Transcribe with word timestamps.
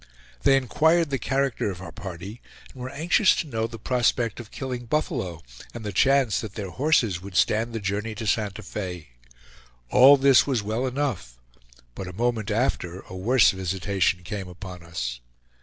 They 0.41 0.57
inquired 0.57 1.11
the 1.11 1.19
character 1.19 1.69
of 1.69 1.79
our 1.79 1.91
party, 1.91 2.41
and 2.73 2.81
were 2.81 2.89
anxious 2.89 3.35
to 3.35 3.47
know 3.47 3.67
the 3.67 3.77
prospect 3.77 4.39
of 4.39 4.49
killing 4.49 4.87
buffalo, 4.87 5.43
and 5.75 5.85
the 5.85 5.91
chance 5.93 6.39
that 6.41 6.55
their 6.55 6.71
horses 6.71 7.21
would 7.21 7.35
stand 7.35 7.71
the 7.71 7.79
journey 7.79 8.15
to 8.15 8.25
Santa 8.25 8.63
Fe. 8.63 9.09
All 9.91 10.17
this 10.17 10.47
was 10.47 10.63
well 10.63 10.87
enough, 10.87 11.39
but 11.93 12.07
a 12.07 12.13
moment 12.13 12.49
after 12.49 13.01
a 13.01 13.15
worse 13.15 13.51
visitation 13.51 14.23
came 14.23 14.47
upon 14.47 14.81
us. 14.81 15.19